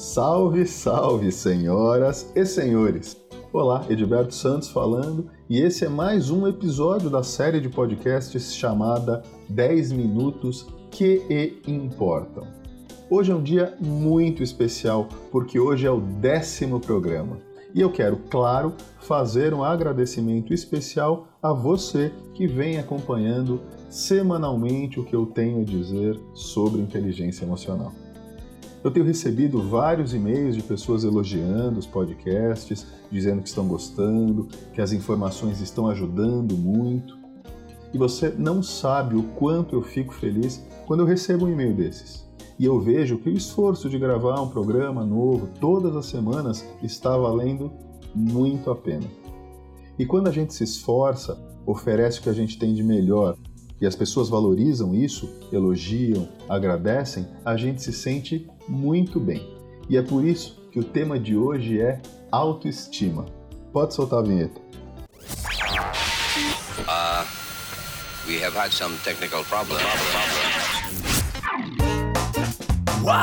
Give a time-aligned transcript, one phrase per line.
[0.00, 3.16] Salve, salve, senhoras e senhores!
[3.52, 9.22] Olá, Edilberto Santos falando, e esse é mais um episódio da série de podcasts chamada
[9.50, 12.46] 10 Minutos que importam.
[13.10, 17.36] Hoje é um dia muito especial porque hoje é o décimo programa.
[17.72, 25.04] E eu quero, claro, fazer um agradecimento especial a você que vem acompanhando semanalmente o
[25.04, 27.92] que eu tenho a dizer sobre inteligência emocional.
[28.82, 34.80] Eu tenho recebido vários e-mails de pessoas elogiando os podcasts, dizendo que estão gostando, que
[34.80, 37.18] as informações estão ajudando muito.
[37.92, 42.29] E você não sabe o quanto eu fico feliz quando eu recebo um e-mail desses.
[42.60, 47.16] E eu vejo que o esforço de gravar um programa novo todas as semanas está
[47.16, 47.72] valendo
[48.14, 49.06] muito a pena.
[49.98, 53.34] E quando a gente se esforça, oferece o que a gente tem de melhor
[53.80, 59.56] e as pessoas valorizam isso, elogiam, agradecem, a gente se sente muito bem.
[59.88, 63.24] E é por isso que o tema de hoje é autoestima.
[63.72, 64.60] Pode soltar a vinheta.
[66.80, 67.24] Uh,
[68.28, 69.80] we have had some technical problems.
[73.10, 73.16] Wow!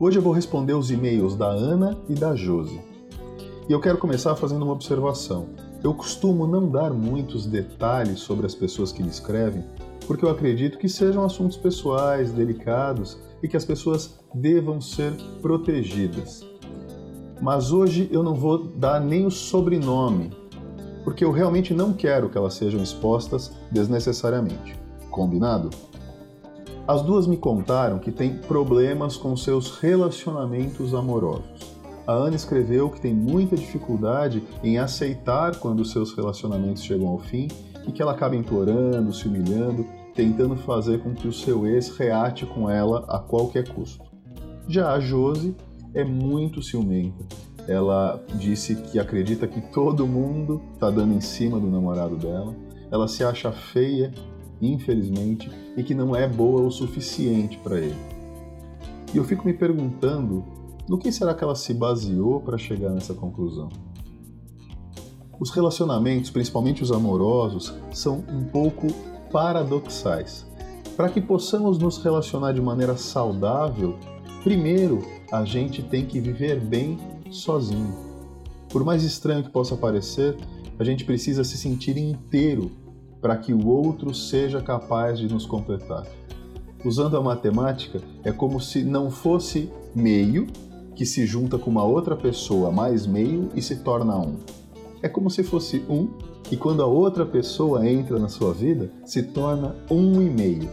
[0.00, 2.80] Hoje eu vou responder os e-mails da Ana e da Josi.
[3.68, 5.50] E eu quero começar fazendo uma observação.
[5.84, 9.64] Eu costumo não dar muitos detalhes sobre as pessoas que me escrevem,
[10.04, 16.47] porque eu acredito que sejam assuntos pessoais, delicados e que as pessoas devam ser protegidas.
[17.40, 20.30] Mas hoje eu não vou dar nem o sobrenome,
[21.04, 24.76] porque eu realmente não quero que elas sejam expostas desnecessariamente.
[25.10, 25.70] Combinado?
[26.86, 31.78] As duas me contaram que têm problemas com seus relacionamentos amorosos.
[32.06, 37.48] A Ana escreveu que tem muita dificuldade em aceitar quando seus relacionamentos chegam ao fim
[37.86, 42.46] e que ela acaba implorando, se humilhando, tentando fazer com que o seu ex reate
[42.46, 44.02] com ela a qualquer custo.
[44.66, 45.54] Já a Josi
[45.94, 47.24] é muito ciumenta.
[47.66, 52.54] Ela disse que acredita que todo mundo está dando em cima do namorado dela.
[52.90, 54.12] Ela se acha feia
[54.60, 57.96] infelizmente, e que não é boa o suficiente para ele.
[59.12, 60.44] E eu fico me perguntando
[60.88, 63.68] no que será que ela se baseou para chegar nessa conclusão.
[65.38, 68.88] Os relacionamentos, principalmente os amorosos, são um pouco
[69.30, 70.46] paradoxais.
[70.96, 73.96] Para que possamos nos relacionar de maneira saudável,
[74.42, 76.98] primeiro a gente tem que viver bem
[77.30, 77.94] sozinho.
[78.68, 80.36] Por mais estranho que possa parecer,
[80.78, 82.70] a gente precisa se sentir inteiro
[83.20, 86.06] para que o outro seja capaz de nos completar.
[86.84, 90.46] Usando a matemática, é como se não fosse meio
[90.94, 94.36] que se junta com uma outra pessoa mais meio e se torna um.
[95.02, 96.08] É como se fosse um
[96.50, 100.68] e quando a outra pessoa entra na sua vida, se torna um e meio.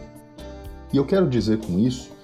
[0.92, 2.15] E eu quero dizer com isso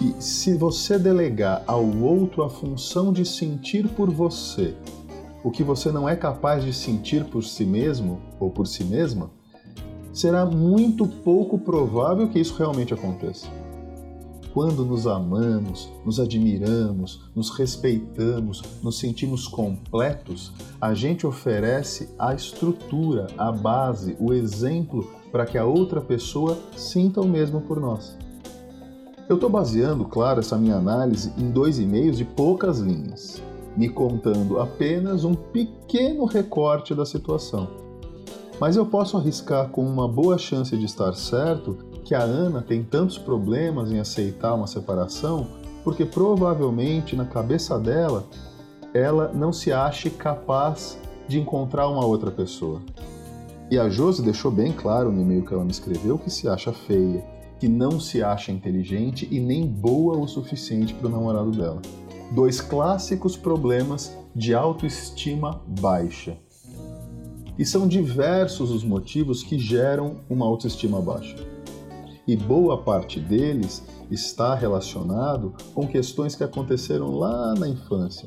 [0.00, 4.74] que se você delegar ao outro a função de sentir por você
[5.44, 9.30] o que você não é capaz de sentir por si mesmo ou por si mesma,
[10.10, 13.46] será muito pouco provável que isso realmente aconteça.
[14.54, 20.50] Quando nos amamos, nos admiramos, nos respeitamos, nos sentimos completos,
[20.80, 27.20] a gente oferece a estrutura, a base, o exemplo para que a outra pessoa sinta
[27.20, 28.16] o mesmo por nós.
[29.30, 33.42] Eu estou baseando, claro, essa minha análise em dois e-mails de poucas linhas,
[33.74, 37.80] me contando apenas um pequeno recorte da situação
[38.60, 42.82] mas eu posso arriscar com uma boa chance de estar certo que a Ana tem
[42.82, 45.46] tantos problemas em aceitar uma separação
[45.82, 48.22] porque provavelmente na cabeça dela
[48.92, 52.82] ela não se acha capaz de encontrar uma outra pessoa.
[53.70, 56.72] E a Josi deixou bem claro no e-mail que ela me escreveu que se acha
[56.72, 57.24] feia,
[57.60, 61.82] que não se acha inteligente e nem boa o suficiente para o namorado dela.
[62.32, 66.38] Dois clássicos problemas de autoestima baixa.
[67.58, 71.36] E são diversos os motivos que geram uma autoestima baixa.
[72.26, 78.26] E boa parte deles está relacionado com questões que aconteceram lá na infância.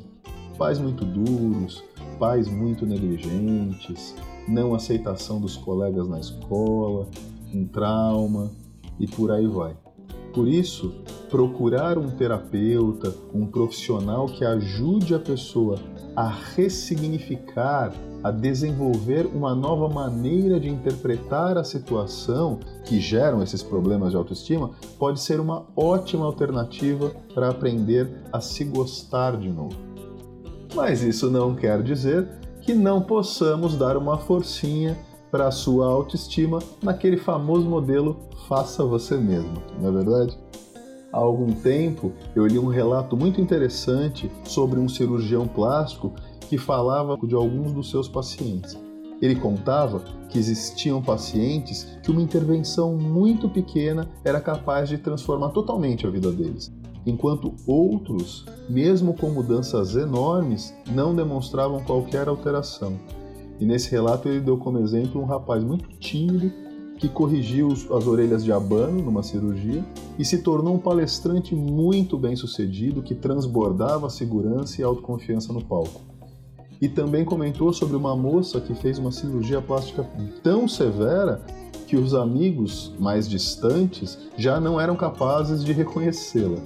[0.56, 1.82] Pais muito duros,
[2.20, 4.14] pais muito negligentes,
[4.46, 7.08] não aceitação dos colegas na escola,
[7.52, 8.52] um trauma
[8.98, 9.76] e por aí vai.
[10.32, 10.92] Por isso,
[11.30, 15.78] procurar um terapeuta, um profissional que ajude a pessoa
[16.16, 17.92] a ressignificar
[18.24, 24.70] a desenvolver uma nova maneira de interpretar a situação que geram esses problemas de autoestima,
[24.98, 29.76] pode ser uma ótima alternativa para aprender a se gostar de novo.
[30.74, 32.26] Mas isso não quer dizer
[32.62, 34.96] que não possamos dar uma forcinha
[35.34, 38.16] para a sua autoestima naquele famoso modelo
[38.46, 40.38] faça você mesmo, não é verdade?
[41.12, 46.12] Há algum tempo eu li um relato muito interessante sobre um cirurgião plástico
[46.48, 48.78] que falava de alguns dos seus pacientes.
[49.20, 56.06] Ele contava que existiam pacientes que uma intervenção muito pequena era capaz de transformar totalmente
[56.06, 56.72] a vida deles,
[57.04, 62.96] enquanto outros, mesmo com mudanças enormes, não demonstravam qualquer alteração.
[63.60, 66.50] E nesse relato ele deu como exemplo um rapaz muito tímido
[66.98, 69.84] que corrigiu as orelhas de abano numa cirurgia
[70.18, 76.00] e se tornou um palestrante muito bem sucedido que transbordava segurança e autoconfiança no palco.
[76.80, 80.08] E também comentou sobre uma moça que fez uma cirurgia plástica
[80.42, 81.44] tão severa
[81.86, 86.58] que os amigos mais distantes já não eram capazes de reconhecê-la,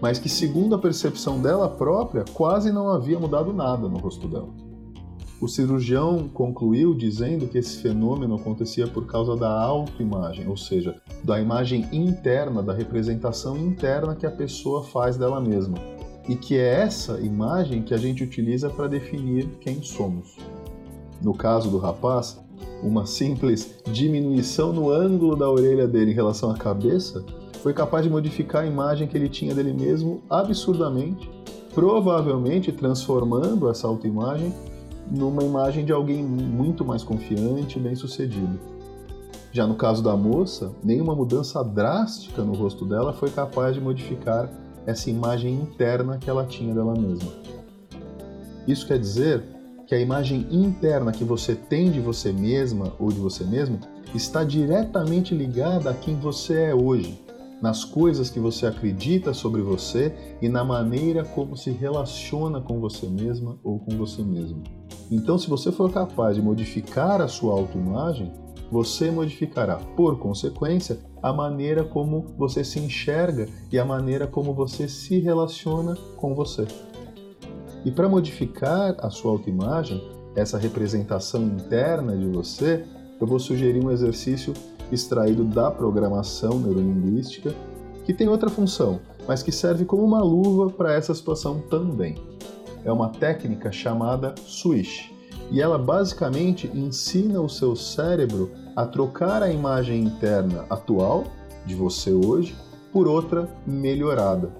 [0.00, 4.61] mas que, segundo a percepção dela própria, quase não havia mudado nada no rosto dela.
[5.42, 11.40] O cirurgião concluiu dizendo que esse fenômeno acontecia por causa da autoimagem, ou seja, da
[11.40, 15.74] imagem interna, da representação interna que a pessoa faz dela mesma.
[16.28, 20.36] E que é essa imagem que a gente utiliza para definir quem somos.
[21.20, 22.40] No caso do rapaz,
[22.80, 27.24] uma simples diminuição no ângulo da orelha dele em relação à cabeça
[27.64, 31.28] foi capaz de modificar a imagem que ele tinha dele mesmo absurdamente,
[31.74, 34.54] provavelmente transformando essa autoimagem
[35.10, 38.58] numa imagem de alguém muito mais confiante e bem-sucedido.
[39.52, 44.50] Já no caso da moça, nenhuma mudança drástica no rosto dela foi capaz de modificar
[44.86, 47.30] essa imagem interna que ela tinha dela mesma.
[48.66, 49.44] Isso quer dizer
[49.86, 53.78] que a imagem interna que você tem de você mesma ou de você mesmo
[54.14, 57.22] está diretamente ligada a quem você é hoje,
[57.60, 63.06] nas coisas que você acredita sobre você e na maneira como se relaciona com você
[63.06, 64.62] mesma ou com você mesmo.
[65.14, 68.32] Então, se você for capaz de modificar a sua autoimagem,
[68.70, 74.88] você modificará, por consequência, a maneira como você se enxerga e a maneira como você
[74.88, 76.66] se relaciona com você.
[77.84, 80.02] E para modificar a sua autoimagem,
[80.34, 82.82] essa representação interna de você,
[83.20, 84.54] eu vou sugerir um exercício
[84.90, 87.54] extraído da programação neurolinguística,
[88.06, 88.98] que tem outra função,
[89.28, 92.31] mas que serve como uma luva para essa situação também
[92.84, 95.10] é uma técnica chamada switch.
[95.50, 101.24] E ela basicamente ensina o seu cérebro a trocar a imagem interna atual
[101.66, 102.56] de você hoje
[102.92, 104.50] por outra melhorada.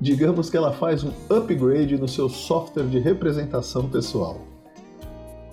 [0.00, 4.40] Digamos que ela faz um upgrade no seu software de representação pessoal.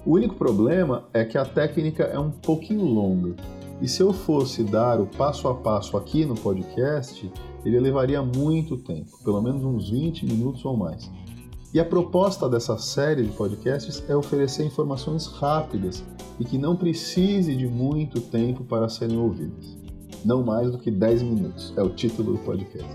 [0.06, 3.36] O único problema é que a técnica é um pouquinho longa.
[3.82, 7.30] E se eu fosse dar o passo a passo aqui no podcast,
[7.66, 11.12] ele levaria muito tempo, pelo menos uns 20 minutos ou mais.
[11.74, 16.04] E a proposta dessa série de podcasts é oferecer informações rápidas
[16.40, 19.78] e que não precise de muito tempo para serem ouvidas.
[20.24, 22.90] Não mais do que 10 minutos, é o título do podcast.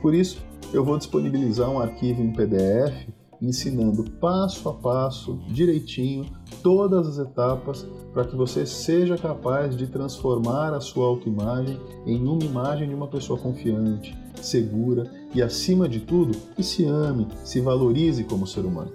[0.00, 0.42] Por isso,
[0.72, 3.06] eu vou disponibilizar um arquivo em PDF
[3.42, 6.26] ensinando passo a passo, direitinho,
[6.62, 12.44] todas as etapas para que você seja capaz de transformar a sua autoimagem em uma
[12.44, 18.22] imagem de uma pessoa confiante, segura e, acima de tudo, que se ame, se valorize
[18.24, 18.92] como ser humano.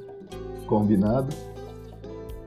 [0.66, 1.36] Combinado?